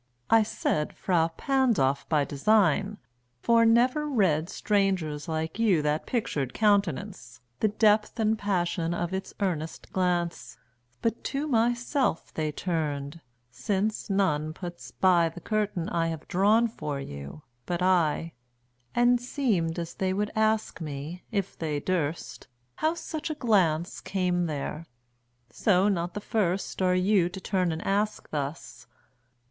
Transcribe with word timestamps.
I 0.31 0.41
said 0.41 0.93
5 0.97 0.97
"Frà 0.97 1.37
Pandolf" 1.37 2.09
by 2.09 2.25
design, 2.25 2.97
for 3.43 3.67
never 3.67 4.07
read 4.09 4.49
Strangers 4.49 5.27
like 5.27 5.59
you 5.59 5.83
that 5.83 6.07
pictured 6.07 6.55
countenance, 6.55 7.39
The 7.59 7.67
depth 7.67 8.19
and 8.19 8.35
passion 8.35 8.95
of 8.95 9.13
its 9.13 9.35
earnest 9.39 9.93
glance, 9.93 10.57
But 11.03 11.23
to 11.25 11.45
myself 11.45 12.33
they 12.33 12.51
turned 12.51 13.21
(since 13.51 14.09
none 14.09 14.53
puts 14.53 14.89
by 14.89 15.29
The 15.29 15.39
curtain 15.39 15.87
I 15.89 16.07
have 16.07 16.27
drawn 16.27 16.67
for 16.67 16.99
you, 16.99 17.43
but 17.67 17.83
I) 17.83 18.33
10 18.95 19.07
And 19.07 19.21
seemed 19.21 19.77
as 19.77 19.93
they 19.93 20.13
would 20.13 20.31
ask 20.35 20.81
me, 20.81 21.21
if 21.31 21.55
they 21.55 21.79
durst, 21.79 22.47
How 22.77 22.95
such 22.95 23.29
a 23.29 23.35
glance 23.35 23.99
came 24.01 24.47
there; 24.47 24.87
so, 25.51 25.87
not 25.89 26.15
the 26.15 26.21
first 26.21 26.81
Are 26.81 26.95
you 26.95 27.29
to 27.29 27.39
turn 27.39 27.71
and 27.71 27.85
ask 27.85 28.27
thus. 28.31 28.87